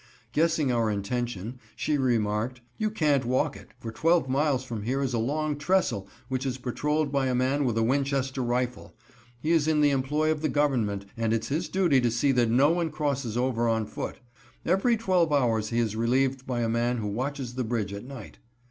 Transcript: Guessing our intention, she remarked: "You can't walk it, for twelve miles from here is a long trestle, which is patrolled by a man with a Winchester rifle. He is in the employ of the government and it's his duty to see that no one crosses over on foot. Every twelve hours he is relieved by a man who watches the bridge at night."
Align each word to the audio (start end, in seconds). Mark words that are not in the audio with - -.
Guessing 0.31 0.71
our 0.71 0.89
intention, 0.89 1.59
she 1.75 1.95
remarked: 1.95 2.59
"You 2.79 2.89
can't 2.89 3.23
walk 3.23 3.55
it, 3.55 3.69
for 3.79 3.91
twelve 3.91 4.27
miles 4.27 4.63
from 4.63 4.81
here 4.81 4.99
is 5.03 5.13
a 5.13 5.19
long 5.19 5.55
trestle, 5.55 6.07
which 6.27 6.43
is 6.43 6.57
patrolled 6.57 7.11
by 7.11 7.27
a 7.27 7.35
man 7.35 7.65
with 7.65 7.77
a 7.77 7.83
Winchester 7.83 8.41
rifle. 8.41 8.95
He 9.39 9.51
is 9.51 9.67
in 9.67 9.81
the 9.81 9.91
employ 9.91 10.31
of 10.31 10.41
the 10.41 10.49
government 10.49 11.05
and 11.15 11.33
it's 11.33 11.49
his 11.49 11.69
duty 11.69 12.01
to 12.01 12.09
see 12.09 12.31
that 12.31 12.49
no 12.49 12.71
one 12.71 12.89
crosses 12.89 13.37
over 13.37 13.67
on 13.69 13.85
foot. 13.85 14.15
Every 14.65 14.97
twelve 14.97 15.31
hours 15.31 15.69
he 15.69 15.77
is 15.77 15.95
relieved 15.95 16.47
by 16.47 16.61
a 16.61 16.67
man 16.67 16.97
who 16.97 17.05
watches 17.07 17.53
the 17.53 17.63
bridge 17.63 17.93
at 17.93 18.03
night." 18.03 18.39